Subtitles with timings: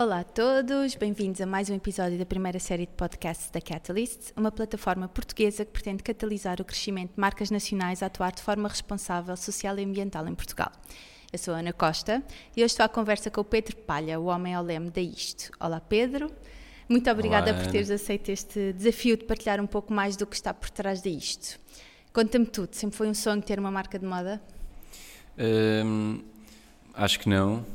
[0.00, 4.30] Olá a todos, bem-vindos a mais um episódio da primeira série de podcasts da Catalyst,
[4.36, 8.68] uma plataforma portuguesa que pretende catalisar o crescimento de marcas nacionais a atuar de forma
[8.68, 10.70] responsável social e ambiental em Portugal.
[11.32, 12.22] Eu sou a Ana Costa
[12.56, 15.50] e hoje estou à conversa com o Pedro Palha, o homem ao leme da Isto.
[15.58, 16.30] Olá Pedro,
[16.88, 20.36] muito obrigada Olá, por teres aceito este desafio de partilhar um pouco mais do que
[20.36, 21.58] está por trás da Isto.
[22.12, 24.40] Conta-me tudo, sempre foi um sonho ter uma marca de moda?
[25.36, 26.22] Hum,
[26.94, 27.66] acho que não,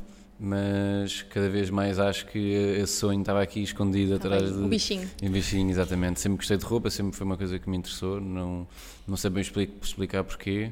[0.46, 4.62] mas cada vez mais acho que esse sonho estava aqui escondido Estava atrás de.
[4.62, 5.10] o bichinho.
[5.24, 6.20] Um bichinho, exatamente.
[6.20, 8.20] Sempre gostei de roupa, sempre foi uma coisa que me interessou.
[8.20, 8.68] Não,
[9.08, 10.72] não sei bem expli- explicar porquê,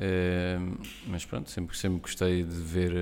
[0.00, 0.74] hum,
[1.06, 2.92] mas pronto, sempre, sempre gostei de ver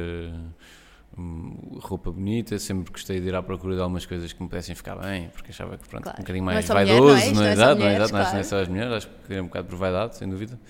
[1.16, 4.74] hum, roupa bonita, sempre gostei de ir à procura de algumas coisas que me pudessem
[4.74, 6.18] ficar bem, porque achava que pronto, Claro.
[6.18, 7.24] um bocadinho Não é mais vaidoso, não é?
[7.32, 9.08] Não não é é só exato, não é exato, não é só as mulheres, acho
[9.26, 10.60] que é um bocado por vaidade, sem dúvida.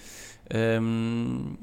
[0.80, 1.55] Hum,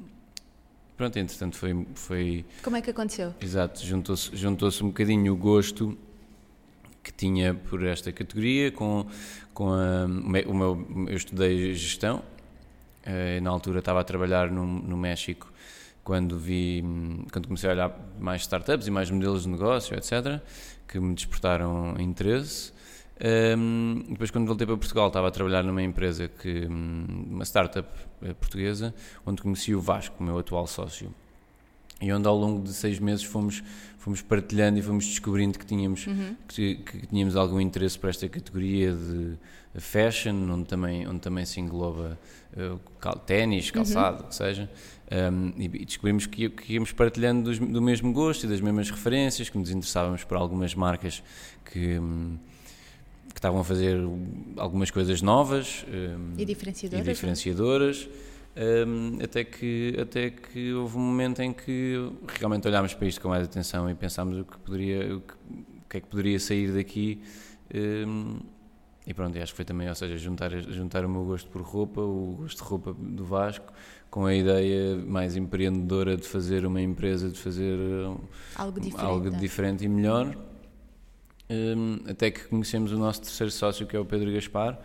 [0.99, 3.33] pronto, entretanto foi, foi Como é que aconteceu?
[3.39, 5.97] Exato, juntou-se juntou um bocadinho o gosto
[7.01, 9.07] que tinha por esta categoria com,
[9.53, 12.21] com a, o me- o meu, eu estudei gestão,
[13.05, 15.49] eh, na altura estava a trabalhar no, no México
[16.03, 16.83] quando vi,
[17.31, 20.41] quando comecei a olhar mais startups e mais modelos de negócio, etc.,
[20.87, 22.73] que me despertaram interesse.
[23.21, 27.89] Hum, depois, quando voltei para Portugal, estava a trabalhar numa empresa que, hum, uma startup
[28.21, 28.93] eh, portuguesa,
[29.25, 31.13] onde conheci o Vasco, o meu atual sócio.
[32.01, 33.61] E onde ao longo de seis meses fomos,
[33.97, 36.05] fomos partilhando e fomos descobrindo que tínhamos,
[36.47, 39.35] que, que tínhamos algum interesse por esta categoria de
[39.81, 42.17] fashion, onde também, onde também se engloba
[43.01, 44.69] cal- ténis, calçado, o que seja,
[45.11, 48.91] Um, e, e descobrimos que, que íamos partilhando dos- do mesmo gosto e das mesmas
[48.91, 51.23] referências, que nos interessávamos por algumas marcas
[51.65, 52.37] que, hum,
[53.33, 53.97] que estavam a fazer
[54.57, 57.13] algumas coisas novas hum, E diferenciadoras, e é?
[57.13, 58.09] diferenciadoras,
[58.87, 61.95] hum, até, que, até que houve um momento em que
[62.39, 65.89] realmente olhámos para isto com mais atenção e pensámos o que, poderia, o que, o
[65.89, 67.21] que é que poderia sair daqui.
[67.73, 68.39] hum,
[69.07, 71.99] e pronto, acho que foi também, ou seja, juntar, juntar o meu gosto por roupa,
[71.99, 73.73] o gosto de roupa do Vasco,
[74.11, 78.17] com a ideia mais empreendedora de fazer uma empresa, de fazer hum,
[78.55, 79.05] Algo diferente.
[79.05, 79.31] algo é?
[79.31, 80.35] diferente e melhor.
[81.49, 84.79] Hum, até que conhecemos o nosso terceiro sócio, que é o Pedro Gaspar,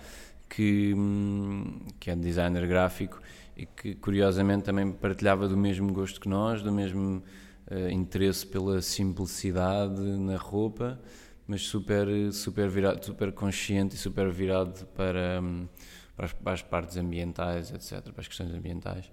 [0.48, 3.20] que, hum, que é designer gráfico
[3.56, 7.22] e que curiosamente também partilhava do mesmo gosto que nós, do mesmo
[7.70, 10.98] eh, interesse pela simplicidade na roupa,
[11.46, 15.68] mas super, super, virado, super consciente e super virado para, hum,
[16.16, 19.10] para, as, para as partes ambientais, etc., para as questões ambientais.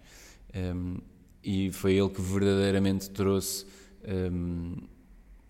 [0.55, 0.99] Hum,
[1.43, 3.65] e foi ele que verdadeiramente trouxe.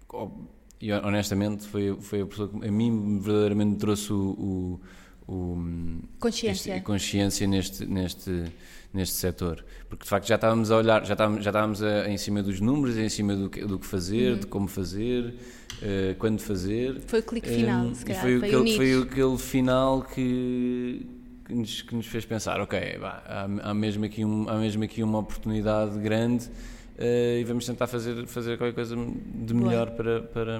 [0.09, 0.50] ao-
[0.81, 4.79] e honestamente foi, foi a pessoa que a mim verdadeiramente trouxe o,
[5.27, 6.73] o, o, Consciência.
[6.73, 8.45] este- consciência neste, neste,
[8.93, 9.63] neste setor.
[9.89, 12.59] Porque de facto já estávamos a olhar, já estávamos, já estávamos a- em cima dos
[12.59, 15.33] números, em cima do que, do que fazer, de como fazer,
[15.81, 17.01] eh, quando fazer.
[17.07, 18.21] Foi o clique final, Um, se e calhar.
[18.21, 21.05] foi, Foi, aquele, foi aquele final que,
[21.45, 24.83] que, nos, que nos fez pensar, ok, vá, há, há mesmo aqui um, há mesmo
[24.83, 26.49] aqui uma oportunidade grande
[26.97, 29.69] eh, e vamos tentar fazer, fazer qualquer coisa de Boa.
[29.69, 30.59] melhor para, para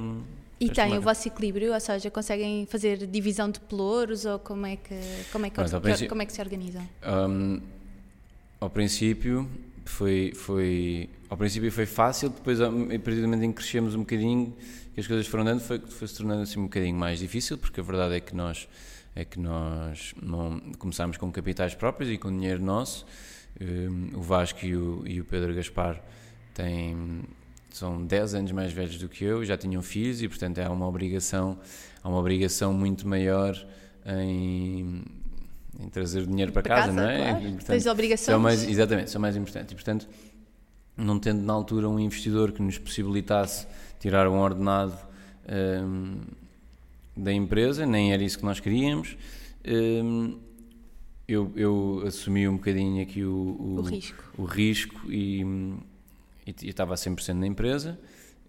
[0.59, 4.39] E para esta tem o vosso equilíbrio, ou seja, conseguem fazer divisão de pelouros ou
[4.39, 4.95] como é que,
[5.31, 6.87] como é que, princípio- como é que se organizam?
[7.05, 7.59] Um,
[8.59, 9.49] ao princípio
[9.85, 13.99] foi, foi ao princípio foi fácil, depois a partir do momento em que crescemos um
[13.99, 14.53] bocadinho,
[14.93, 17.79] que as coisas foram dando, foi, foi se tornando assim um bocadinho mais difícil, porque
[17.79, 18.67] a verdade é que nós
[19.13, 23.05] é que nós não começámos com capitais próprios e com dinheiro nosso.
[23.59, 26.01] Um, o Vasco e o, e o Pedro Gaspar
[27.71, 30.87] são 10 anos mais velhos do que eu, já tinham filhos e portanto há uma
[30.87, 31.57] obrigação,
[32.03, 33.55] há uma obrigação muito maior
[34.05, 35.03] em,
[35.79, 37.17] em trazer dinheiro para, Para casa, casa, não é?
[37.17, 37.39] claro.
[37.39, 38.25] E, portanto, Tens obrigações.
[38.25, 39.71] são mais, exatamente, são mais importantes.
[39.71, 40.07] E, portanto,
[40.97, 43.65] não tendo na altura um investidor que nos possibilitasse
[43.99, 44.97] tirar um ordenado
[45.83, 46.17] hum,
[47.15, 49.17] da empresa, nem era isso que nós queríamos,
[50.03, 50.37] hum,
[51.27, 54.23] eu, eu assumi um bocadinho aqui o, o, O risco.
[54.37, 55.77] o risco e, hum,
[56.45, 57.99] e e estava a 100% na empresa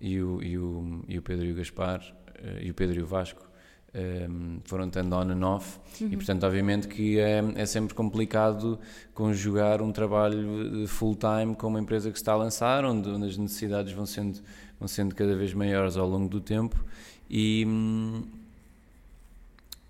[0.01, 2.03] e o, e, o, e o Pedro e o Gaspar
[2.37, 3.51] eh, e o Pedro e o Vasco
[3.95, 5.79] um, foram estando on and off.
[6.01, 8.79] E portanto obviamente que é, é sempre complicado
[9.15, 13.27] conjugar um trabalho full time com uma empresa que se está a lançar onde, onde
[13.27, 14.41] as necessidades vão sendo
[14.79, 16.85] vão sendo cada vez maiores ao longo do tempo.
[17.31, 18.23] E hum,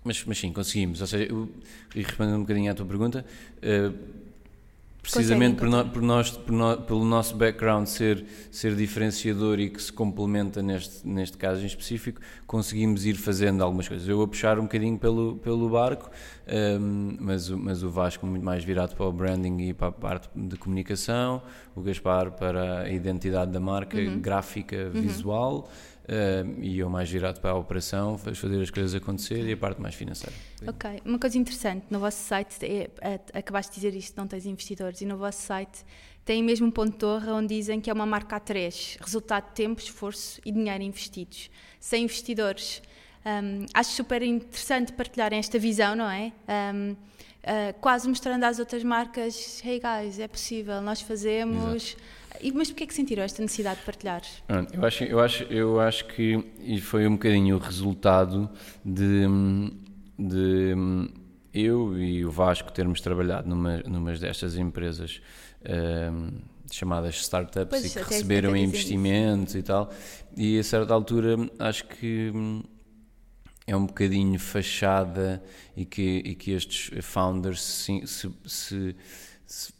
[0.03, 1.01] mas, mas sim, conseguimos.
[1.01, 1.49] Ou seja, eu,
[1.95, 3.25] respondendo um bocadinho à tua pergunta,
[3.61, 3.91] eh,
[5.03, 9.81] precisamente por, no- por nós, por no- pelo nosso background ser, ser diferenciador e que
[9.81, 14.07] se complementa neste, neste caso em específico, conseguimos ir fazendo algumas coisas.
[14.07, 16.09] Eu a puxar um bocadinho pelo, pelo barco,
[16.47, 20.29] ehm, mas, mas o Vasco muito mais virado para o branding e para a parte
[20.35, 21.41] de comunicação,
[21.75, 25.69] o Gaspar para a identidade da marca, gráfica, visual.
[26.03, 29.81] Uh, e eu mais virado para a operação, fazer as coisas acontecer e a parte
[29.81, 30.35] mais financeira.
[30.67, 34.45] Ok, uma coisa interessante, no vosso site, é, é, acabaste de dizer isto, não tens
[34.45, 35.83] investidores, e no vosso site
[36.25, 39.55] tem mesmo um ponto de torre onde dizem que é uma marca A3, resultado de
[39.55, 41.49] tempo, esforço e dinheiro investidos.
[41.79, 42.81] Sem investidores,
[43.25, 46.31] um, acho super interessante partilharem esta visão, não é?
[46.73, 46.95] Um, uh,
[47.81, 51.91] quase mostrando às outras marcas, hey guys, é possível, nós fazemos...
[51.91, 52.22] Exato
[52.53, 54.21] mas porquê é que sentiram esta necessidade de partilhar?
[54.73, 58.49] Eu acho, eu acho, eu acho que foi um bocadinho o resultado
[58.83, 59.25] de,
[60.17, 60.75] de
[61.53, 65.21] eu e o Vasco termos trabalhado numa, numa destas empresas
[66.11, 66.39] um,
[66.71, 69.91] chamadas startups pois, e que receberam investimentos e tal.
[70.35, 72.31] E a certa altura acho que
[73.67, 75.43] é um bocadinho fachada
[75.75, 78.95] e que, e que estes founders se, se, se,
[79.45, 79.73] se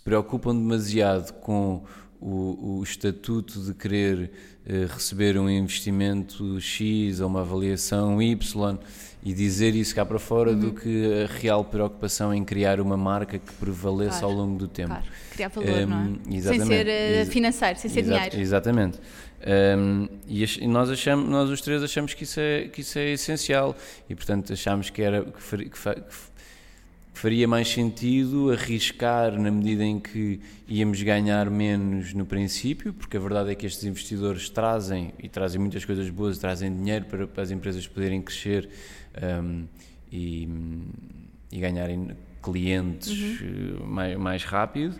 [0.00, 1.84] preocupam demasiado com
[2.20, 4.30] o, o estatuto de querer
[4.66, 8.78] uh, receber um investimento X ou uma avaliação Y
[9.22, 10.58] e dizer isso cá para fora uhum.
[10.58, 14.68] do que a real preocupação em criar uma marca que prevaleça claro, ao longo do
[14.68, 14.90] tempo.
[14.90, 15.04] Claro.
[15.32, 16.40] Criar valor, um, não é?
[16.40, 18.38] Sem ser uh, financeiro, sem ser dinheiro.
[18.38, 18.98] Exatamente.
[19.78, 23.76] Um, e, nós achamos, nós os três achamos que isso é, que isso é essencial
[24.08, 26.35] e portanto achamos que era que, que, que
[27.16, 33.20] faria mais sentido arriscar na medida em que íamos ganhar menos no princípio, porque a
[33.20, 37.42] verdade é que estes investidores trazem e trazem muitas coisas boas, trazem dinheiro para, para
[37.42, 38.68] as empresas poderem crescer
[39.42, 39.64] um,
[40.12, 40.46] e,
[41.50, 42.10] e, ganharem
[42.42, 43.86] clientes uhum.
[43.86, 44.94] Mais, mais rápido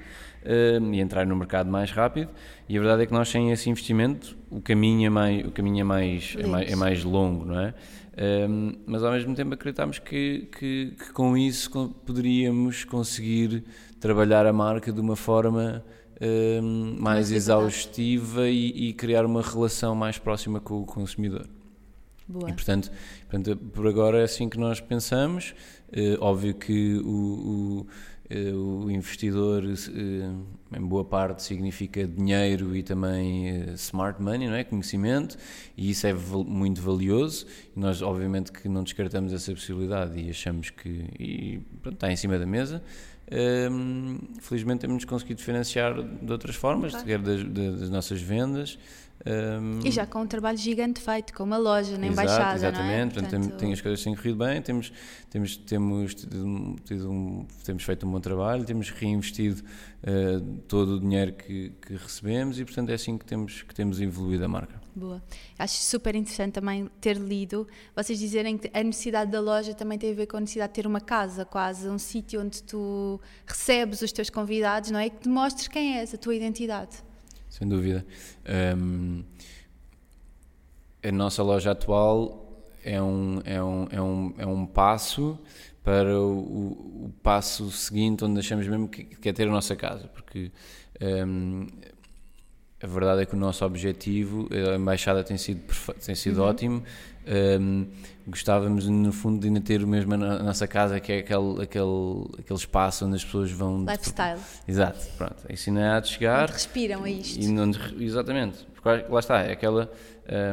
[0.81, 2.31] um, e entrar no mercado mais rápido.
[2.67, 5.81] E a verdade é que nós sem esse investimento o caminho é mais, o caminho
[5.81, 7.75] é mais, é mais, é mais longo, não é?
[8.17, 11.71] Um, mas ao mesmo tempo acreditamos que, que, que, com isso
[12.07, 13.63] poderíamos conseguir
[14.01, 15.85] trabalhar a marca de uma forma
[16.63, 21.47] um, mais exaustiva e, e, criar uma relação mais próxima com o consumidor.
[22.27, 22.49] Boa.
[22.49, 22.91] E portanto,
[23.29, 25.55] portanto, por agora é assim que nós pensamos.
[25.89, 27.87] Uh, óbvio que o, o
[28.29, 34.65] eh, o investidor, eh, em boa parte, significa dinheiro e também smart money, não é?
[34.65, 35.37] conhecimento,
[35.77, 37.47] e isso é muito valioso.
[37.75, 40.89] Nós, obviamente, que não descartamos essa possibilidade e achamos que
[41.19, 42.83] e, pronto, está em cima da mesa.
[43.31, 47.23] Um, felizmente temos conseguido financiar de outras formas, claro.
[47.23, 47.45] das,
[47.81, 48.79] das nossas vendas.
[49.27, 53.27] Um, e já com um trabalho gigante feito, com uma loja na embaixada, exatamente, não
[53.27, 53.29] é?
[53.29, 54.93] Portanto, tem, as coisas têm corrido bem, temos,
[55.29, 59.63] temos, temos, tido, tido um, temos feito um bom trabalho, temos reinvestido
[60.05, 64.01] uh, todo o dinheiro que, que, recebemos e, portanto, é assim que temos, que temos
[64.01, 64.86] evoluído a marca.
[64.97, 65.23] Boa.
[65.59, 70.11] Acho super interessante também ter lido, vocês dizerem que a necessidade da loja também tem
[70.11, 74.01] a ver com a necessidade de ter uma casa, quase, um sítio onde tu recebes
[74.01, 75.11] os teus convidados, não é?
[75.11, 77.05] Que demonstres quem és, a tua identidade
[77.57, 78.05] sem dúvida.
[78.77, 79.25] Um,
[81.03, 85.39] a nossa loja atual é um, é um, é um, é um passo
[85.83, 90.09] para o, o passo seguinte, onde achamos mesmo que, que é ter a nossa casa,
[90.09, 90.51] porque
[91.01, 91.67] um,
[92.83, 95.63] a verdade é que o nosso objetivo, a embaixada tem sido,
[96.05, 96.49] tem sido uhum.
[96.49, 96.83] ótimo,
[97.61, 97.87] um,
[98.27, 102.27] gostávamos no fundo de ainda ter o mesmo na nossa casa, que é aquele, aquele,
[102.39, 103.81] aquele espaço onde as pessoas vão.
[103.81, 104.41] Lifestyle.
[104.69, 105.37] Exato, pronto.
[105.49, 106.43] Isso há de chegar.
[106.43, 107.41] Onde respiram a isto.
[107.41, 109.91] E exatamente, porque lá está, é aquela,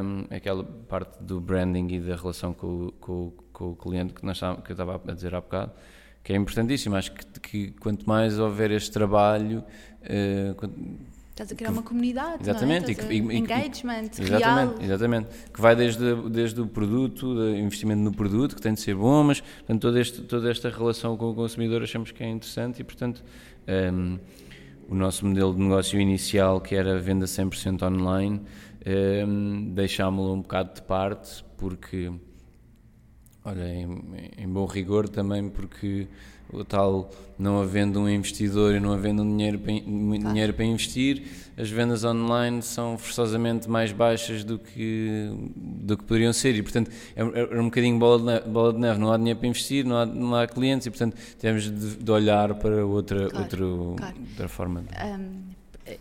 [0.02, 4.25] um, é aquela parte do branding e da relação com, com, com o cliente que,
[4.25, 5.74] nós, que eu estava a dizer há bocado,
[6.24, 6.96] que é importantíssimo.
[6.96, 9.62] Acho que, que quanto mais houver este trabalho.
[10.03, 10.94] Uh,
[11.34, 13.12] Estás a criar uma comunidade, exatamente, não é?
[13.12, 14.75] E, e, engagement, exatamente, real.
[14.80, 18.94] Exatamente, que vai desde, desde o produto, do investimento no produto, que tem de ser
[18.94, 22.82] bom, mas portanto, toda, este, toda esta relação com o consumidor achamos que é interessante
[22.82, 23.24] e, portanto,
[23.92, 24.20] um,
[24.88, 28.40] o nosso modelo de negócio inicial, que era a venda 100% online,
[29.28, 32.12] um, deixámo-lo um bocado de parte, porque,
[33.44, 34.04] olha, em,
[34.38, 36.08] em bom rigor também, porque
[36.53, 41.24] o tal não havendo um investidor e não havendo um dinheiro para, dinheiro para investir,
[41.57, 46.91] as vendas online são forçosamente mais baixas do que, do que poderiam ser e, portanto,
[47.15, 49.00] é, é, é um bocadinho bola de, neve, bola de neve.
[49.00, 52.12] Não há dinheiro para investir, não há, não há clientes e, portanto, temos de, de
[52.12, 54.15] olhar para outra, claro, outro, claro.
[54.29, 54.83] outra forma.
[55.05, 55.53] Um,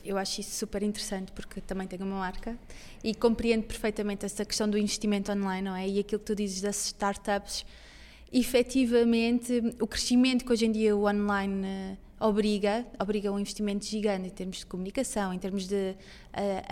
[0.05, 2.57] eu acho isso super interessante porque também tenho uma marca
[3.03, 5.89] e compreendo perfeitamente essa questão do investimento online, não é?
[5.89, 7.65] E aquilo que tu dizes das startups
[8.33, 14.29] efetivamente o crescimento que hoje em dia o online uh, obriga, obriga um investimento gigante
[14.29, 15.97] em termos de comunicação, em termos de uh,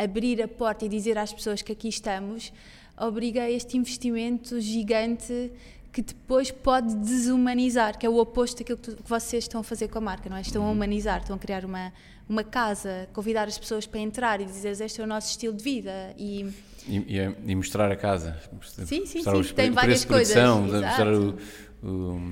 [0.02, 2.52] abrir a porta e dizer às pessoas que aqui estamos,
[2.97, 5.52] obriga a este investimento gigante
[5.92, 9.64] que depois pode desumanizar, que é o oposto daquilo que, tu, que vocês estão a
[9.64, 10.40] fazer com a marca, não é?
[10.40, 10.73] Estão a uhum.
[10.73, 11.92] humanizar, estão a criar uma,
[12.28, 15.64] uma casa, convidar as pessoas para entrar e dizer este é o nosso estilo de
[15.64, 16.52] vida e...
[16.88, 18.40] E, e mostrar a casa.
[18.62, 19.54] Sim, sim, sim.
[19.54, 20.35] Tem várias coisas.
[20.35, 21.38] Produção, mostrar o,
[21.82, 22.30] o,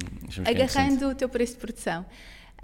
[0.48, 2.06] Agarrando o teu preço de produção.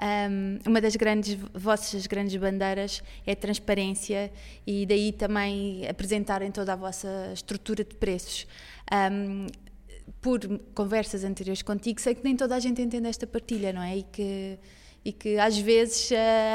[0.03, 4.33] Um, uma das grandes vossas grandes bandeiras é a transparência
[4.67, 8.47] e daí também apresentarem toda a vossa estrutura de preços.
[8.93, 9.47] Um,
[10.25, 10.41] por
[10.75, 13.99] conversas anteriores contigo, sei que nem toda a gente entende esta partilha, não é?
[13.99, 14.59] E que,
[15.05, 16.15] e que às vezes uh,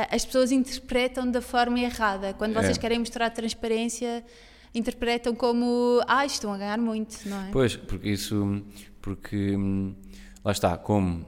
[0.09, 2.33] as pessoas interpretam da forma errada.
[2.33, 2.79] Quando vocês é.
[2.79, 4.25] querem mostrar transparência,
[4.73, 7.51] interpretam como, ah, estão a ganhar muito, não é?
[7.51, 8.59] Pois, porque isso,
[9.03, 9.93] porque hum,
[10.43, 11.23] lá está, como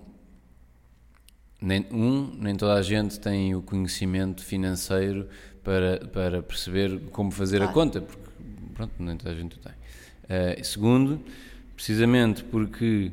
[1.61, 5.29] nem, um, nem toda a gente tem o conhecimento financeiro
[5.63, 7.69] para, para perceber como fazer claro.
[7.69, 8.31] a conta, porque
[8.73, 9.73] pronto, nem toda a gente o tem.
[9.73, 11.23] Uh, segundo,
[11.81, 13.11] precisamente porque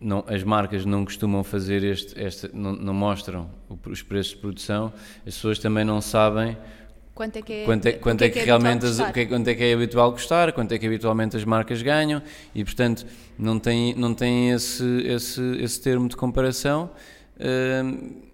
[0.00, 3.48] não, as marcas não costumam fazer este, este não, não, mostram
[3.86, 6.58] os preços de produção, as pessoas também não sabem
[7.14, 9.46] quanto é que, é, quanto é, quanto é, é que, é realmente as, que, quanto
[9.46, 12.20] é que é habitual custar, quanto é que habitualmente as marcas ganham
[12.52, 13.06] e portanto
[13.38, 16.90] não tem não tem esse esse esse termo de comparação
[17.36, 18.24] uh,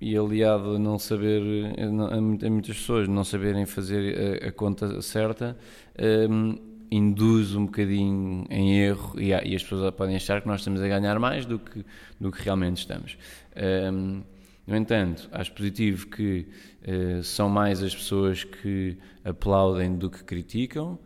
[0.00, 1.40] e aliado a não saber
[1.78, 5.56] a, muitas pessoas não saberem fazer a, a conta certa
[5.94, 10.80] uh, induz um bocadinho em erro e, e, as pessoas podem achar que nós estamos
[10.80, 11.84] a ganhar mais do que
[12.20, 13.18] do que realmente estamos
[13.56, 14.24] uh,
[14.66, 16.48] no entanto, acho positivo que
[16.82, 20.98] uh, são mais as pessoas que aplaudem do que criticam.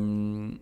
[0.00, 0.58] Um,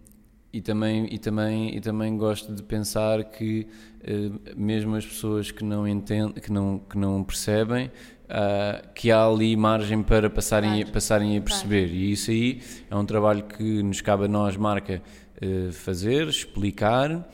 [0.53, 3.67] e também, e, também, e também gosto de pensar que
[4.03, 7.91] uh, mesmo as pessoas que não entendem, que não, que não percebem,
[8.33, 10.93] uh, que há ali margem para passarem, claro.
[10.93, 11.89] passarem a perceber.
[11.89, 11.95] Claro.
[11.95, 15.03] E isso aí é um trabalho que nos cabe a nós, marca,
[15.43, 17.29] uh, fazer, explicar,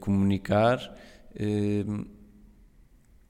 [0.00, 0.94] comunicar.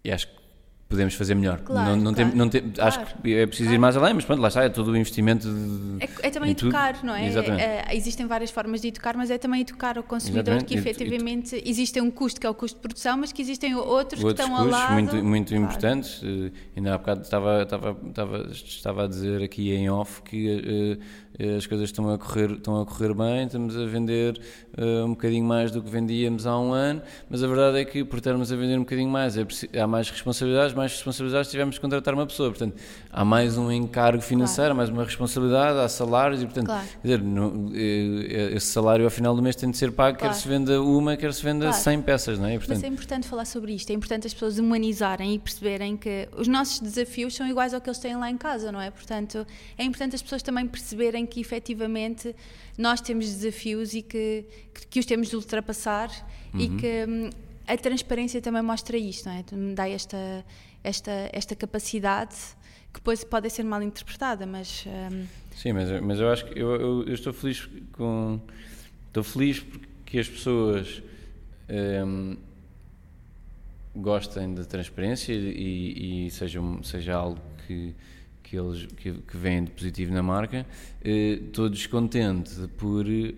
[0.05, 0.46] e acho que
[0.89, 1.61] podemos fazer melhor.
[1.61, 4.15] Claro, não, não claro, tem, não tem, claro, Acho que é preciso ir mais além,
[4.15, 5.49] mas pronto, lá está, é todo o investimento.
[5.49, 7.07] De, é, é, também educar, tudo.
[7.07, 7.27] não é?
[7.27, 10.67] É, existem várias formas de educar, mas é também educar o consumidor Exatamente.
[10.67, 13.75] que efetivamente e, existe um custo que é o custo de produção, mas que existem
[13.75, 14.93] outros, outros que estão custos ao lado.
[14.93, 16.23] muito, muito importantes.
[16.23, 20.99] Uh, ainda há bocado estava, estava, estava, estava a dizer aqui em off que.
[20.99, 21.27] Uh,
[21.57, 24.41] as coisas estão a correr, estão a correr bem, estamos a vender
[24.79, 28.05] uh, um bocadinho mais do que vendíamos há um ano, mas a verdade é que
[28.05, 29.47] por estarmos a vender um bocadinho mais, é
[29.79, 32.77] há mais responsabilidades, mais responsabilidades tivemos de contratar uma pessoa, portanto
[33.11, 34.77] há mais um encargo financeiro, claro.
[34.77, 36.87] mais uma responsabilidade, há salários e portanto, claro.
[36.87, 40.35] quer dizer, no, eh, esse salário ao final do mês tem de ser pago, claro.
[40.35, 41.83] quer se venda uma, quer se venda claro.
[41.83, 42.55] 100 peças, não é?
[42.55, 45.97] E, portanto, mas é importante falar sobre isto, é importante as pessoas humanizarem e perceberem
[45.97, 48.91] que os nossos desafios são iguais ao que eles têm lá em casa, não é?
[48.91, 49.47] Portanto,
[49.79, 52.35] é importante as pessoas também perceberem que efetivamente
[52.77, 56.11] nós temos desafios e que, que, que os temos de ultrapassar
[56.53, 56.61] uhum.
[56.61, 57.31] e que hum,
[57.67, 59.45] a transparência também mostra isto, não é?
[59.75, 60.45] Dá esta,
[60.83, 62.37] esta, esta capacidade
[62.93, 64.85] que depois pode ser mal interpretada, mas...
[64.87, 65.27] Um...
[65.55, 68.41] Sim, mas, mas eu acho que eu, eu, eu, estou feliz com...
[69.09, 71.03] Estou feliz porque as pessoas
[72.07, 72.37] um,
[73.95, 77.95] gostem da transparência e, e seja, seja algo que
[78.47, 80.65] que eles que, que vêm de positivo na marca,
[81.05, 83.35] eh, estou descontente por eh,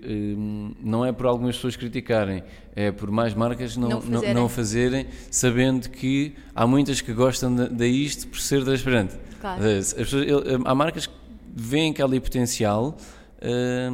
[0.82, 2.44] não é por algumas pessoas criticarem,
[2.76, 4.34] é por mais marcas não, não, fazerem.
[4.34, 9.16] não, não fazerem, sabendo que há muitas que gostam da, da isto por ser transparente.
[9.40, 9.64] Claro.
[9.64, 10.26] As pessoas,
[10.62, 11.14] há marcas que
[11.56, 12.94] veem que há ali potencial,
[13.40, 13.88] eh,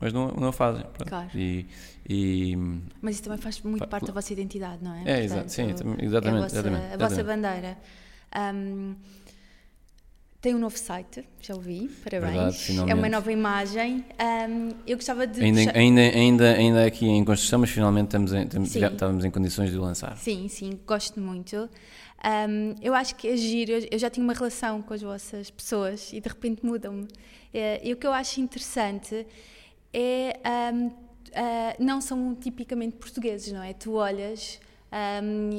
[0.00, 0.86] mas não, não fazem.
[1.06, 1.28] Claro.
[1.34, 1.66] E,
[2.08, 2.56] e,
[3.02, 5.02] mas isso também faz muito parte da vossa identidade, não é?
[5.04, 6.04] É, Portanto, sim, exatamente.
[6.04, 7.78] É a vossa, exatamente, a vossa bandeira.
[8.54, 8.94] Um,
[10.40, 12.66] tem um novo site, já ouvi, parabéns.
[12.66, 14.04] Verdade, é uma nova imagem.
[14.18, 15.42] Um, eu gostava de.
[15.42, 15.76] Ainda, puxar...
[15.76, 19.70] ainda, ainda, ainda aqui em construção, mas finalmente estamos em, estamos, já estávamos em condições
[19.70, 20.16] de o lançar.
[20.16, 21.68] Sim, sim, gosto muito.
[22.24, 26.10] Um, eu acho que é giro, eu já tinha uma relação com as vossas pessoas
[26.12, 27.06] e de repente mudam-me.
[27.52, 29.26] É, e o que eu acho interessante
[29.92, 30.40] é.
[30.72, 30.92] Um, uh,
[31.34, 33.72] ah, não são tipicamente portugueses, não é?
[33.72, 34.58] Tu olhas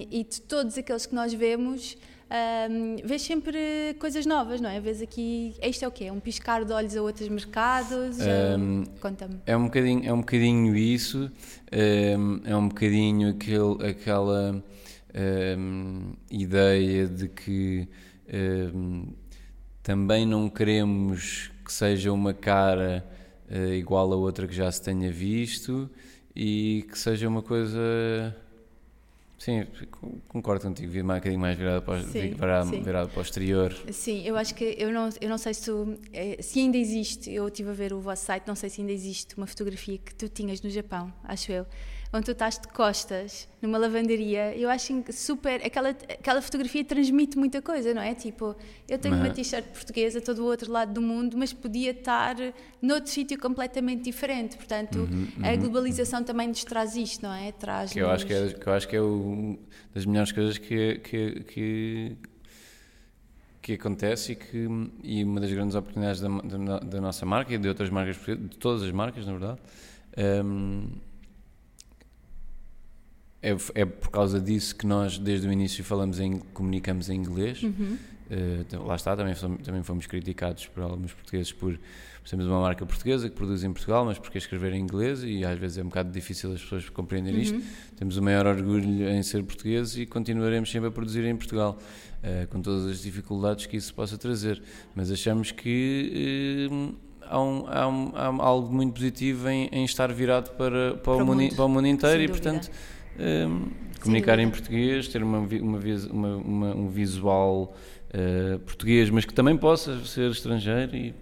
[0.10, 1.98] e de todos aqueles que nós vemos
[2.70, 4.80] um, vês sempre coisas novas, não é?
[4.80, 6.10] Vês aqui, isto é o quê?
[6.10, 8.18] Um piscar de olhos a outros mercados?
[8.20, 9.40] Um, Conta-me.
[9.46, 11.30] É um bocadinho, é um bocadinho isso,
[11.72, 14.64] é um bocadinho aquele, aquela
[16.30, 17.88] ideia de que
[19.84, 23.06] também não queremos que seja uma cara
[23.50, 25.90] uh, igual a outra que já se tenha visto
[26.36, 28.36] e que seja uma coisa
[29.42, 29.66] Sim,
[30.28, 32.84] concordo contigo, vir um bocadinho mais virado para, sim, virado, sim.
[32.84, 33.76] virado para o exterior.
[33.92, 37.32] Sim, eu acho que, eu não, eu não sei se tu, eh, se ainda existe,
[37.32, 40.14] eu estive a ver o vosso site, não sei se ainda existe uma fotografia que
[40.14, 41.66] tu tinhas no Japão, acho eu,
[42.14, 45.66] onde tu estás de costas, numa lavanderia, eu acho super.
[45.66, 48.14] Aquela, aquela fotografia transmite muita coisa, não é?
[48.14, 48.56] Tipo,
[48.90, 49.28] eu tenho mas...
[49.28, 52.36] uma t-shirt portuguesa, estou do outro lado do mundo, mas podia estar
[52.82, 54.58] noutro sítio completamente diferente.
[54.58, 57.52] Portanto, uhum, uhum, a globalização também nos traz isto, não é?
[57.54, 59.58] Traz que eu acho que é, que eu acho que é o,
[59.94, 62.18] das melhores coisas que, que, que
[63.62, 64.68] que acontece e que
[65.04, 68.58] e uma das grandes oportunidades da, da, da, nossa marca e de outras marcas de
[68.58, 69.60] todas as marcas na verdade
[70.44, 70.88] um,
[73.42, 77.64] é, é por causa disso que nós, desde o início, falamos em, comunicamos em inglês.
[77.64, 77.98] Uhum.
[78.32, 81.78] Uh, lá está, também, também fomos criticados por alguns portugueses por
[82.24, 85.58] sermos uma marca portuguesa que produz em Portugal, mas porque escrever em inglês e às
[85.58, 87.44] vezes é um bocado difícil as pessoas compreenderem uhum.
[87.44, 87.62] isto.
[87.98, 91.78] Temos o maior orgulho em ser portugueses e continuaremos sempre a produzir em Portugal,
[92.24, 94.62] uh, com todas as dificuldades que isso possa trazer.
[94.96, 96.70] Mas achamos que.
[96.72, 100.98] Uh, há, um, há, um, há, algo muito positivo em, em estar virado para, para,
[100.98, 102.70] para, o, mundo, para o mundo inteiro e, portanto,
[103.20, 103.70] um,
[104.02, 105.80] comunicar em português, ter uma, uma,
[106.12, 107.76] uma, uma um visual
[108.14, 111.14] uh, português, mas que também possa ser estrangeiro e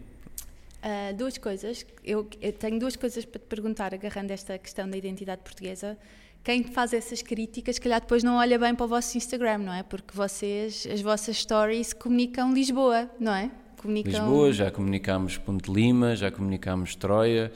[0.80, 1.86] Uh, duas coisas.
[2.06, 5.98] Eu, eu, tenho duas coisas para te perguntar, agarrando esta questão da identidade portuguesa.
[6.42, 9.74] Quem faz essas críticas, se calhar depois não olha bem para o vosso Instagram, não
[9.74, 9.84] é?
[9.84, 13.52] Porque vocês, as vossas stories comunicam Lisboa, não é?
[13.76, 14.12] Comunicam...
[14.12, 17.52] Lisboa, já comunicámos Ponte Lima, já comunicámos Troia.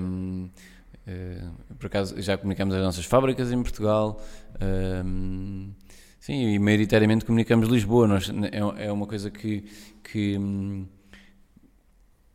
[0.00, 0.48] Um,
[1.08, 4.20] Uh, por acaso já comunicamos as nossas fábricas em Portugal.
[4.56, 5.72] Uh,
[6.20, 8.06] sim, e maioritariamente comunicamos Lisboa.
[8.06, 9.64] Nós, é, é uma coisa que,
[10.04, 10.86] que hum,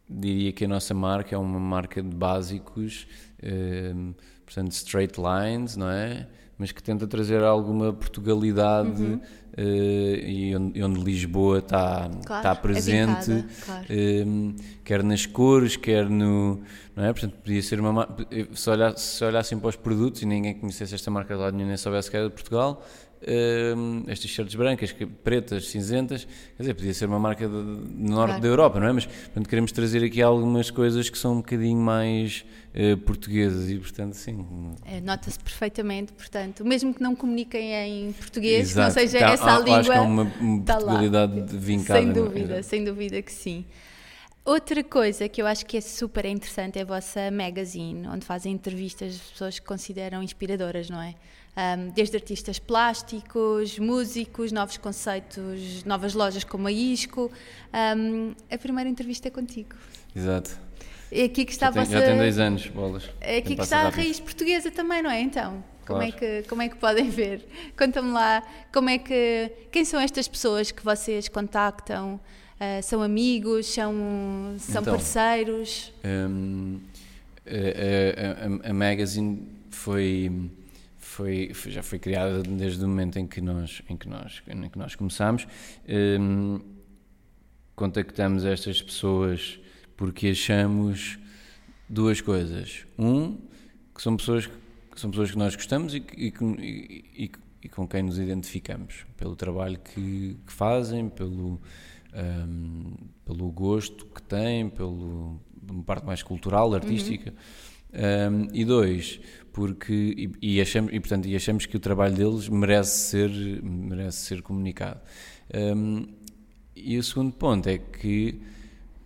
[0.10, 3.08] diria que a nossa marca é uma marca de básicos,
[3.44, 6.28] uh, portanto, straight lines, não é?
[6.64, 9.20] Mas que tenta trazer alguma Portugalidade uhum.
[9.58, 13.86] e onde, onde, Lisboa está, claro, está presente, é claro.
[14.82, 16.62] quer nas cores, quer no
[16.96, 17.12] não é?
[17.12, 18.08] Portanto, podia ser uma
[18.54, 21.68] se, olhar, se olhassem para os produtos e ninguém conhecesse esta marca de lado nenhum
[21.68, 22.82] nem soubesse que era de Portugal,
[23.24, 26.26] uh, estas t-shirts brancas, pretas, cinzentas,
[26.56, 28.42] quer dizer, podia ser uma marca do norte claro.
[28.42, 28.94] da Europa, não é?
[28.94, 33.78] Mas, portanto, queremos trazer aqui algumas coisas que são um bocadinho mais uh, portuguesas e,
[33.78, 34.46] portanto, sim.
[34.86, 38.88] É, Nota-se perfeitamente, portanto, mesmo que não comuniquem em português, Exato.
[38.88, 39.80] não seja tá, essa a língua.
[39.80, 42.00] Acho que é uma, uma tá Portugalidade vincada.
[42.00, 43.66] Sem dúvida, sem dúvida que sim.
[44.46, 48.52] Outra coisa que eu acho que é super interessante é a vossa magazine, onde fazem
[48.52, 51.16] entrevistas de pessoas que consideram inspiradoras, não é?
[51.56, 57.32] Um, desde artistas plásticos, músicos, novos conceitos, novas lojas como a Isco.
[57.96, 59.76] Um, a primeira entrevista é contigo.
[60.16, 60.58] Exato.
[61.12, 62.00] É aqui que está já, a vossa...
[62.00, 63.08] já tem dois anos, bolas.
[63.22, 64.00] É aqui que está rápido.
[64.00, 65.22] a raiz portuguesa também, não é?
[65.22, 66.26] Então, como, é claro.
[66.26, 67.48] é que, como é que podem ver?
[67.78, 68.42] Conta-me lá,
[68.74, 69.52] como é que...
[69.72, 72.20] Quem são estas pessoas que vocês contactam?
[72.56, 73.68] Uh, são amigos?
[73.68, 75.94] São, são então, parceiros?
[76.04, 76.80] Um,
[77.46, 80.32] a, a, a, Magazine foi,
[81.14, 84.78] foi, já foi criada desde o momento em que nós, em que nós, em que
[84.78, 85.48] nós começámos.
[85.88, 86.60] Um,
[87.76, 89.60] contactamos estas pessoas
[89.96, 91.20] porque achamos
[91.88, 92.86] duas coisas.
[92.98, 93.38] Um,
[93.94, 94.54] que são pessoas que,
[95.00, 96.34] são pessoas que nós gostamos e, e,
[97.16, 97.32] e,
[97.64, 101.62] e com quem nos identificamos, pelo trabalho que, que fazem, pelo
[102.14, 102.94] um,
[103.26, 107.32] pelo gosto que têm, pelo uma parte mais cultural, artística.
[107.32, 108.48] Uhum.
[108.48, 109.20] Um, e dois,
[109.54, 109.94] porque
[110.42, 114.42] e, e, achamos e portanto e achamos que o trabalho deles merece ser merece ser
[114.42, 115.00] comunicado.
[115.54, 116.08] Um,
[116.76, 118.42] e o segundo ponto é que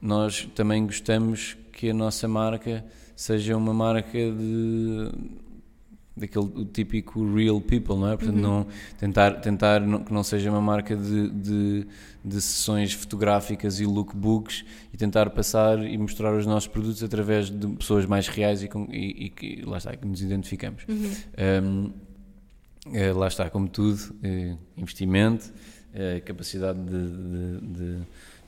[0.01, 5.11] nós também gostamos que a nossa marca seja uma marca de
[6.17, 8.17] daquele típico real people, não é?
[8.17, 8.41] Portanto, uhum.
[8.41, 11.87] não, tentar, tentar não, que não seja uma marca de, de,
[12.23, 17.67] de, sessões fotográficas e lookbooks e tentar passar e mostrar os nossos produtos através de
[17.75, 20.83] pessoas mais reais e, com, e, e lá está, que nos identificamos.
[20.87, 21.11] Uhum.
[21.63, 22.07] Um,
[22.93, 25.53] é, lá está, como tudo, é, investimento,
[25.93, 27.99] é, capacidade de, de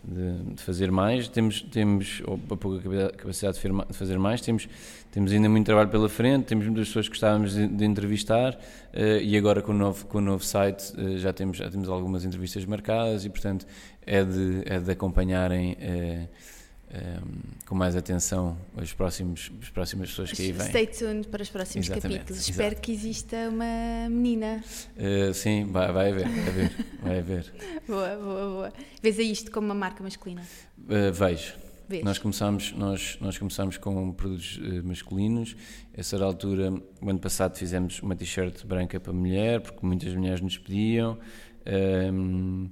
[0.10, 4.67] de, de, fazer mais, temos, temos ou a pouca capacidade de fazer mais, temos,
[5.12, 9.22] temos ainda muito trabalho pela frente, temos muitas pessoas que gostávamos de, de entrevistar uh,
[9.22, 12.26] e agora com o novo, com o novo site uh, já, temos, já temos algumas
[12.26, 13.65] entrevistas marcadas e, portanto,
[14.06, 15.74] é de, é de acompanharem.
[15.74, 16.59] Uh,
[16.91, 17.23] um, ehm,
[17.65, 20.67] com mais atenção as, próximos, as próximas pessoas que aí vêm.
[20.67, 22.41] Stay tuned para os próximos Exatamente, capítulos.
[22.41, 22.52] Exato.
[22.52, 24.63] Espero que exista uma menina.
[24.97, 26.71] Uh, sim, vai, vai haver, vai haver,
[27.02, 27.54] vai haver.
[27.88, 28.73] boa, boa, boa.
[29.02, 30.41] Vês a isto como uma marca masculina?
[30.80, 31.54] Uh, vejo,
[31.89, 32.04] Vês.
[32.04, 35.56] Nós começámos, nós, nós começámos com produtos eh, masculinos.
[35.97, 36.71] A altura,
[37.02, 41.17] o ano passado fizemos uma t-shirt branca para mulher, porque muitas mulheres nos pediam.
[41.65, 42.69] Ahm,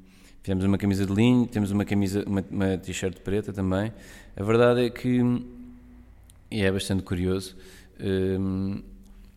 [0.47, 3.91] fizemos uma camisa de linho, temos uma camisa, uma, uma t-shirt preta também.
[4.33, 5.21] A verdade é que,
[6.49, 7.53] e é bastante curioso,
[7.99, 8.81] ahm,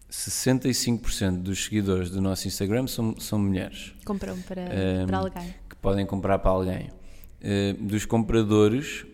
[0.08, 5.54] 65% dos seguidores do nosso Instagram são, são mulheres Compram para, Ahm, para alguém.
[5.68, 6.90] que podem comprar para alguém.
[7.42, 9.04] Eh, dos compradores,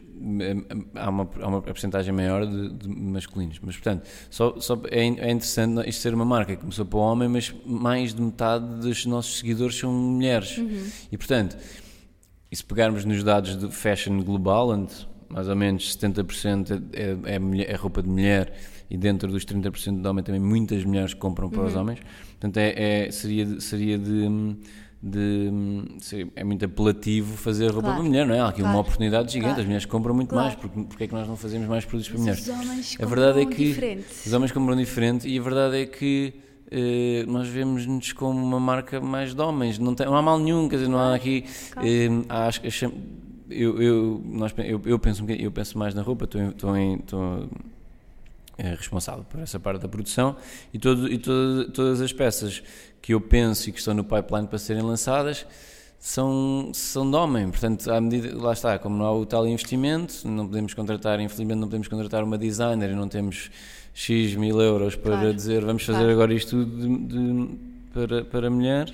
[0.40, 0.54] eh,
[0.96, 3.58] há uma, há uma porcentagem maior de, de masculinos.
[3.62, 7.00] Mas, portanto, só, só é, é interessante isto ser uma marca que começou para o
[7.02, 10.60] homem, mas mais de metade dos nossos seguidores são mulheres.
[11.10, 11.56] E, portanto,
[12.50, 14.92] e se pegarmos nos dados do fashion global, onde
[15.28, 18.52] mais ou menos 70% é, é, mulher- é roupa de mulher
[18.88, 21.98] e dentro dos 30% de homem também muitas mulheres compram para os homens,
[22.32, 24.56] portanto é, é- seria, de- seria de,
[25.02, 25.50] de
[26.36, 27.96] é muito apelativo fazer roupa Claro.
[27.96, 28.40] para mulher, não é?
[28.40, 28.80] Há aqui uma Claro.
[28.86, 29.60] oportunidade gigante, Claro.
[29.60, 32.18] as mulheres compram muito mais, porque, porque é que nós não fazemos mais produtos para
[32.20, 32.48] Mas mulheres?
[32.48, 34.04] os homens A verdade é compram que diferente.
[34.26, 36.34] os homens compram diferente e a verdade é que
[36.70, 39.78] eh, nós vemos-nos como uma marca mais de homens.
[39.78, 41.44] Não, tem, não há mal nenhum, quer dizer, não há aqui.
[41.70, 41.88] Claro.
[41.88, 42.82] eh, há as- as-
[43.48, 47.48] eu, eu, nós, eu, eu penso eu penso mais na roupa, estou, estou, em- estou
[48.58, 50.34] eh, responsável por essa parte da produção
[50.74, 52.62] e, todo, e todo, todas as peças
[53.00, 55.46] que eu penso e que estão no pipeline para serem lançadas
[55.98, 60.26] são, são de homem, portanto, à medida, lá está, como não há o tal investimento,
[60.28, 63.50] não podemos contratar, infelizmente não podemos contratar uma designer e não temos
[63.92, 66.12] X mil euros para Claro, dizer vamos fazer claro.
[66.12, 66.98] agora isto tudo de-
[67.46, 67.58] de-
[67.92, 68.92] para, para mulher.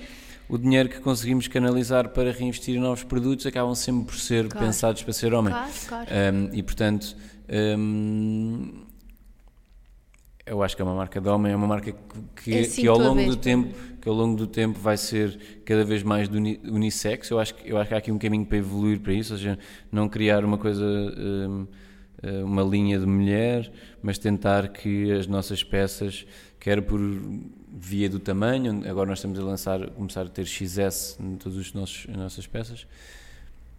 [0.49, 4.65] O dinheiro que conseguimos canalizar para reinvestir em novos produtos acabam sempre por ser Claro.
[4.65, 5.53] pensados para ser homem.
[5.53, 7.15] Um, e portanto,
[7.77, 8.83] um,
[10.45, 12.81] eu acho que é uma marca de homem, é uma marca que, que, É assim
[12.81, 16.27] que ao longo do tempo, que ao longo do tempo vai ser cada vez mais
[16.27, 17.29] uni, unissex.
[17.29, 19.39] Eu acho que eu acho que há aqui um caminho para evoluir para isso, ou
[19.39, 19.57] seja,
[19.89, 21.65] não criar uma coisa um,
[22.21, 26.25] uh, uma linha de mulher, mas tentar que as nossas peças,
[26.59, 26.99] quer por
[27.73, 31.73] via do tamanho, agora nós estamos a lançar, começar a ter XS em todas as
[31.73, 32.85] nossas peças,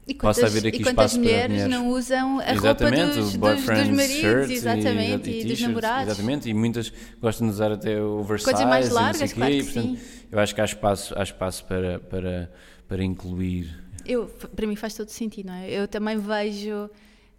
[0.06, 3.38] E possa quantas, haver aqui e quantas mulheres, não usam a exatamente, roupa dos, o
[3.38, 6.08] dos, dos maridos, exatamente, e, dos t-shirts, namorados.
[6.12, 9.58] Exatamente, e muitas gostam de usar até oversize Coisas mais e não largas, claro e,
[9.58, 9.98] que portanto, sim.
[10.30, 12.52] Eu acho que há espaço, há espaço para, para,
[12.86, 13.82] para incluir.
[14.04, 15.70] Eu, para mim faz todo sentido, não é?
[15.70, 16.90] Eu também vejo,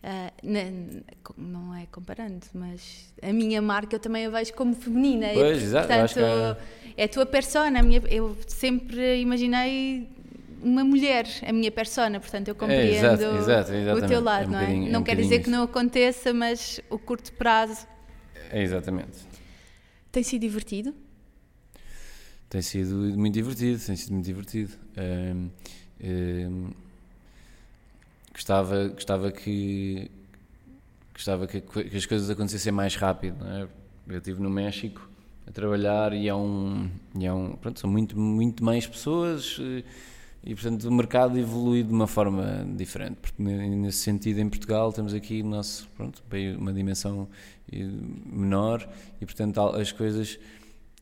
[0.02, 1.02] ah, na-
[1.38, 5.32] não é comparando, mas a minha marca eu também a vejo como feminina.
[5.32, 7.80] e, Pois, exato, Portanto, que é a tua persona.
[7.80, 10.08] A minha, eu sempre imaginei
[10.66, 14.48] uma mulher, a minha persona, portanto eu compreendo É, exato, exato, o teu É lado,
[14.48, 14.64] um não é?
[14.74, 15.52] é não um quer bocadinho dizer que isso.
[15.52, 17.88] não aconteça, mas o curto prazo
[18.50, 19.20] É exatamente.
[20.12, 20.94] tem sido divertido.
[22.50, 24.72] Tem sido muito divertido, tem sido muito divertido.
[24.98, 25.50] Ahm,
[26.04, 26.72] ahm,
[28.34, 30.10] gostava, gostava que
[31.14, 33.38] gostava que, que as coisas acontecessem mais rápido.
[33.44, 33.68] Não é?
[34.08, 35.10] Eu estive no México
[35.48, 39.84] a trabalhar e é um, e é um pronto, são muito, muito mais pessoas eh,
[40.46, 43.18] e portanto o mercado evolui de uma forma diferente.
[43.38, 46.22] Nesse sentido em Portugal temos aqui o nosso, pronto,
[46.58, 47.28] uma dimensão
[47.72, 47.84] eh,
[48.26, 48.88] menor
[49.20, 50.38] e portanto as coisas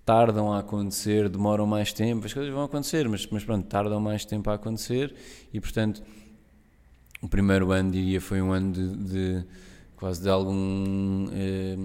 [0.06, 4.24] tardam a acontecer, demoram mais tempo, as coisas vão acontecer, mas, mas pronto, tardam mais
[4.24, 5.14] tempo a acontecer
[5.54, 6.02] e portanto
[7.22, 9.46] o primeiro ano diria foi um ano de, de
[9.98, 11.76] quase de algum eh,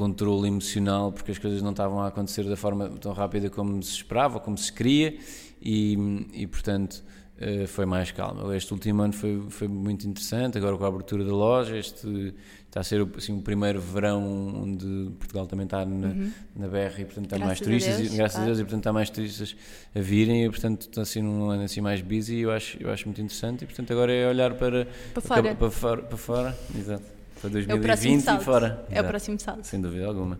[0.00, 3.92] controle emocional porque as coisas não estavam a acontecer da forma tão rápida como se
[3.96, 5.16] esperava, como se queria
[5.60, 7.02] e, e portanto
[7.38, 8.54] eh, foi mais calma.
[8.56, 12.34] Este último ano foi, foi muito interessante, agora com a abertura da loja, este
[12.66, 14.22] está a ser o- assim, o primeiro verão
[14.62, 16.14] onde Portugal também está na,
[16.54, 18.44] na berra e portanto está mais Graças a turistas, Deus, e, graças claro.
[18.44, 19.56] a Deus e portanto está mais turistas
[19.94, 22.90] a virem e portanto está assim num ano assim mais busy e eu acho, eu
[22.92, 25.54] acho muito interessante e portanto agora é olhar para, Para fora.
[25.54, 27.04] para, fora, para fora, exato,
[27.46, 27.82] É o próximo
[28.16, 28.42] 2020 salto.
[28.42, 28.66] e fora.
[28.66, 29.64] É o Exato próximo salto.
[29.64, 30.38] sem dúvida alguma.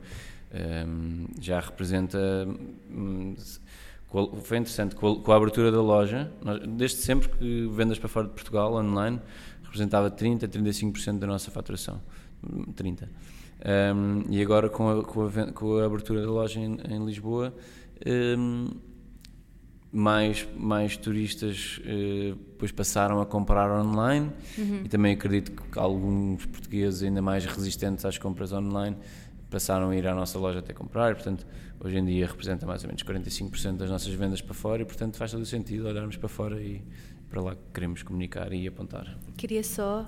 [0.53, 2.19] Ehm, já representa.
[4.19, 7.99] a- foi interessante, com a, com a abertura da loja, nós- desde sempre que vendas
[7.99, 9.21] para fora de Portugal, online,
[9.63, 12.01] representava 30, 35% da nossa faturação.
[12.43, 13.09] Hum, 30.
[13.63, 17.55] Ehm, e agora com a, com a com a abertura da loja em, em Lisboa,
[18.37, 18.71] hum,
[19.93, 24.31] mais, mais turistas eh, depois passaram a comprar online
[24.85, 28.97] e também acredito que alguns portugueses ainda mais resistentes às compras online
[29.51, 31.45] passaram a ir à nossa loja até comprar, portanto
[31.81, 35.17] hoje em dia representa mais ou menos 45% das nossas vendas para fora e portanto
[35.17, 36.83] faz todo o sentido olharmos para fora e
[37.29, 39.17] para lá que queremos comunicar e apontar.
[39.37, 40.05] Queria só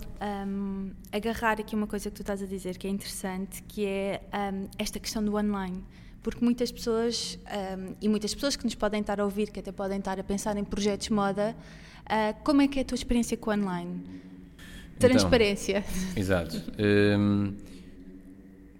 [0.46, 4.22] hum, agarrar aqui uma coisa que tu estás a dizer que é interessante, que é
[4.52, 5.84] hum, esta questão do online.
[6.22, 7.38] Porque muitas pessoas,
[7.78, 10.24] hum, e muitas pessoas que nos podem estar a ouvir, que até podem estar a
[10.24, 11.56] pensar em projetos moda,
[12.06, 14.02] ah, como é que é a tua experiência com o online?
[14.98, 15.84] Transparência.
[15.88, 16.62] Então, exato.
[16.78, 17.54] Um,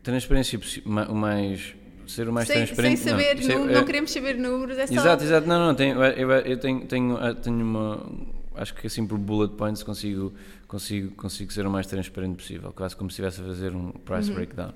[0.03, 0.61] transparência,
[1.09, 1.75] o mais
[2.07, 2.99] ser o mais sem, transparente.
[2.99, 4.95] Sem saber, não, não, não é, queremos saber números, é só...
[4.95, 8.07] Exato, exato, não, não, tenho, eu, eu tenho, tenho, tenho uma,
[8.55, 10.33] acho que assim por bullet points consigo,
[10.69, 14.29] consigo, consigo ser o mais transparente possível, quase como se estivesse a fazer um price
[14.29, 14.35] uhum.
[14.35, 14.73] breakdown.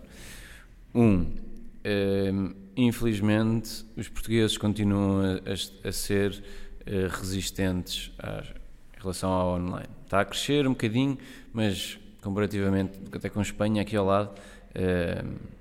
[0.94, 1.26] Um,
[1.86, 8.42] ehm, infelizmente os portugueses continuam a, a ser uh, resistentes à,
[8.96, 9.88] em relação ao online.
[10.04, 11.16] Está a crescer um bocadinho,
[11.52, 15.56] mas comparativamente até com Espanha aqui ao lado, uh,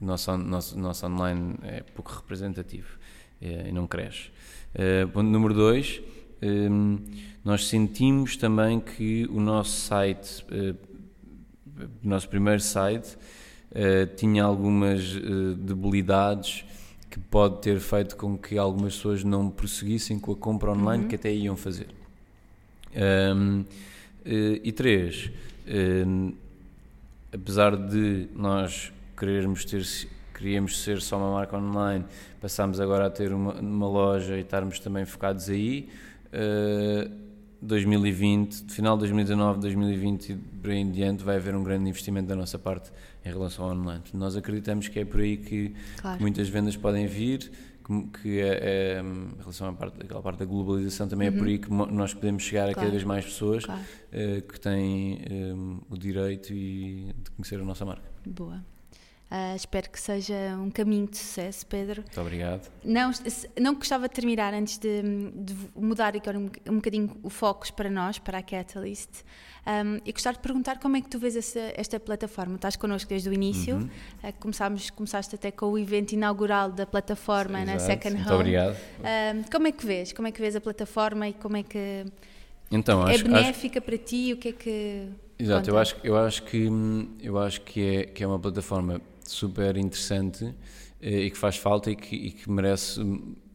[0.00, 2.88] nosso, nosso, nosso online é pouco representativo
[3.40, 4.30] uh, e não cresce.
[4.74, 6.00] Uh, ponto número dois,
[6.42, 6.98] um,
[7.44, 10.44] nós sentimos também que o nosso site,
[12.02, 13.16] o nosso primeiro site,
[13.72, 16.64] uh, tinha algumas uh, debilidades
[17.10, 21.08] que pode ter feito com que algumas pessoas não prosseguissem com a compra online uhum.
[21.08, 21.88] que até iam fazer.
[23.34, 23.64] Um,
[24.24, 25.30] e três,
[27.32, 29.82] apesar de nós querermos ter
[30.42, 32.04] queríamos ser só uma marca online,
[32.40, 35.88] passámos agora a ter uma, uma loja e estarmos também focados aí.
[36.32, 37.31] Uh,
[37.62, 42.28] 2020, final de 2019, 2020 e por aí em diante, vai haver um grande investimento
[42.28, 42.90] da nossa parte
[43.24, 44.02] em relação ao online.
[44.12, 46.16] Nós acreditamos que é por aí que, claro.
[46.16, 47.50] que muitas vendas podem vir,
[47.84, 51.34] que, que é, é, em relação à parte, àquela parte da globalização, também uhum.
[51.34, 51.52] é por uhum.
[51.52, 52.72] aí que nós podemos chegar claro.
[52.72, 53.80] a cada vez mais pessoas claro.
[53.80, 58.10] uh, que têm um, o direito e de conhecer a nossa marca.
[58.26, 58.64] Boa.
[59.32, 62.02] Uh, espero que seja um caminho de sucesso, Pedro.
[62.02, 62.70] Muito obrigado.
[62.84, 63.10] Não,
[63.58, 65.00] não gostava de terminar antes de,
[65.34, 69.22] de mudar agora um, um bocadinho o foco para nós, para a Catalyst.
[69.66, 72.56] Um, e gostava de perguntar como é que tu vês essa, esta plataforma.
[72.56, 73.76] Estás connosco desde o início.
[73.76, 73.88] Uhum.
[74.22, 77.72] Uh, começámos, começaste até com o evento inaugural da plataforma Exato.
[77.72, 78.24] na Second Home.
[78.24, 78.76] Muito obrigado.
[78.98, 80.12] Um, como é que vês?
[80.12, 82.04] Como é que vês a plataforma e como é que
[82.70, 83.86] então, é acho, benéfica acho...
[83.86, 84.34] para ti?
[84.34, 86.68] O que é que Exato, eu acho, eu acho que
[87.20, 89.00] eu acho que é que é uma plataforma
[89.32, 90.54] super interessante
[91.00, 93.00] eh, e que faz falta e que, e que merece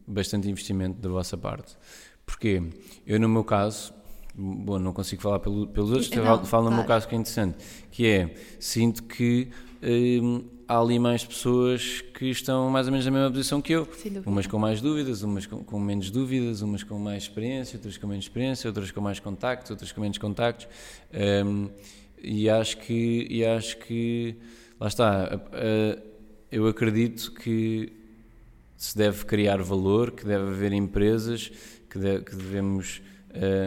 [0.06, 1.76] bastante investimento da vossa parte.
[2.24, 2.62] Porquê?
[3.06, 3.92] Eu, no meu caso,
[4.34, 7.18] bom, não consigo falar pelo, pelos outros, não, falo, falo no meu caso que é
[7.18, 7.56] interessante,
[7.90, 9.48] que é, sinto que
[10.22, 13.88] hum, há ali mais pessoas que estão mais ou menos na mesma posição que eu.
[14.26, 18.06] Umas com mais dúvidas, umas com, com, menos dúvidas, umas com mais experiência, outras com
[18.06, 20.68] menos experiência, outras com mais contactos, outras com menos contactos.
[21.44, 21.70] Um,
[22.22, 24.36] e acho que, e acho que
[24.80, 25.40] lá está,
[26.50, 27.92] eu acredito que
[28.76, 31.50] se deve criar valor, que deve haver empresas,
[31.90, 33.02] que, deve, que devemos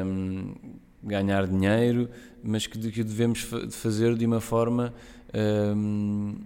[0.06, 0.56] um,
[1.04, 2.10] ganhar dinheiro,
[2.44, 4.94] mas que, que devemos fazer de uma forma
[5.76, 6.38] um,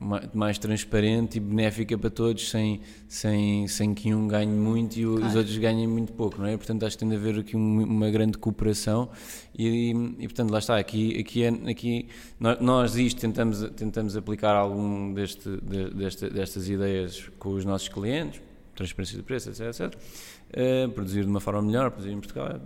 [0.00, 5.26] mais transparente e benéfica para todos, sem, sem, sem que um ganhe muito e claro.
[5.26, 6.56] os outros ganhem muito pouco, não é?
[6.56, 9.08] Portanto, acho que tem de haver aqui uma grande cooperação
[9.56, 15.14] e, e, portanto, lá está, aqui, aqui, é, aqui nós isto tentamos, tentamos aplicar algum
[15.14, 15.48] deste,
[15.94, 18.42] deste, destas ideias com os nossos clientes,
[18.74, 22.60] transparência de preço, etc, etc, uh, produzir de uma forma melhor, produzir em Portugal,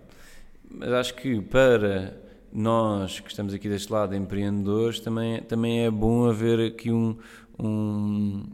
[0.71, 6.29] mas acho que para nós que estamos aqui deste lado, empreendedores, também, também é bom
[6.29, 7.17] haver aqui um,
[7.59, 8.45] um,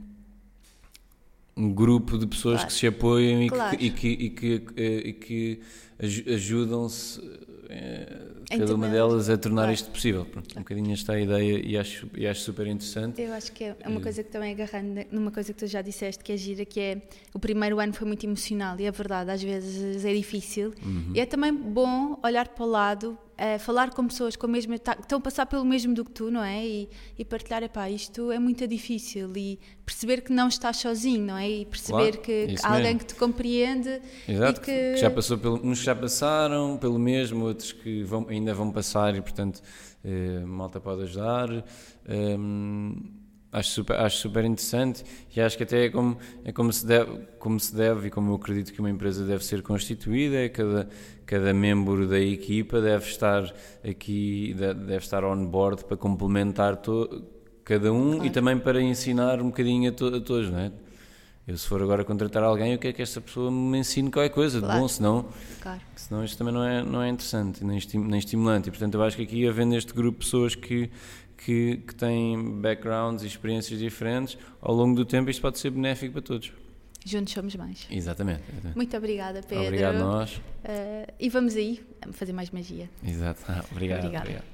[1.57, 2.69] um grupo de pessoas claro.
[2.69, 3.77] que se apoiam claro.
[3.81, 5.61] e, que, e, que, e, que, e que
[6.27, 7.21] ajudam-se
[7.69, 9.73] é, cada uma delas a tornar claro.
[9.73, 10.25] isto possível.
[10.25, 13.21] Pronto, um bocadinho esta a ideia e acho, e acho super interessante.
[13.21, 16.23] Eu acho que é uma coisa que também agarrando numa coisa que tu já disseste
[16.23, 17.03] que é gira, que é
[17.33, 20.75] o primeiro ano foi muito emocional e é verdade, às vezes é difícil.
[20.85, 21.13] Uhum.
[21.15, 24.79] E é também bom olhar para o lado uh, falar com pessoas com a mesma,
[24.79, 26.65] tá, estão a passar pelo mesmo do que tu, não é?
[26.65, 31.37] E, e partilhar, epá, isto é muito difícil e perceber que não estás sozinho, não
[31.37, 31.49] é?
[31.49, 34.01] E perceber claro, que, há alguém que te compreende.
[34.29, 34.67] Exato, que...
[34.67, 34.97] que...
[34.97, 39.21] já passou pelo, uns já passaram pelo mesmo, outros que vão, ainda vão passar e,
[39.21, 39.63] portanto,
[40.05, 41.51] uh, malta pode ajudar.
[41.51, 41.63] Um,
[42.09, 43.24] ehm,
[43.55, 47.21] acho super, acho super interessante e acho que até é como, é como, se deve,
[47.39, 50.89] como se deve e como eu acredito que uma empresa deve ser constituída, é cada,
[51.25, 53.45] cada membro da equipa deve estar
[53.89, 57.25] aqui, deve estar on board para complementar to,
[57.65, 58.27] cada um claro.
[58.27, 60.73] e também para ensinar um bocadinho a, to, a, todos, não é?
[61.47, 64.59] Eu se for agora contratar alguém, eu quero que esta pessoa me ensine qualquer coisa
[64.59, 64.75] claro.
[64.75, 65.27] de bom, senão,
[65.61, 65.81] claro.
[65.95, 68.69] senão isto também não é, não é interessante, nem, nem estimulante.
[68.69, 70.91] E portanto eu acho que aqui havendo este grupo de pessoas que
[71.45, 76.15] que, que têm backgrounds e experiências diferentes, ao longo do tempo isto pode ser benéfico
[76.15, 76.53] para todos.
[77.05, 77.87] Juntos somos mais.
[77.91, 78.43] Exatamente.
[78.75, 79.67] Muito obrigada, Pedro.
[79.67, 80.37] Obrigado nós.
[80.37, 82.89] Uh, e vamos aí fazer mais magia.
[83.07, 83.43] Exato.
[83.47, 83.99] Ah, obrigado.
[83.99, 84.25] Obrigada.
[84.25, 84.54] obrigado.